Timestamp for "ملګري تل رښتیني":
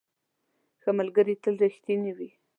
0.99-2.11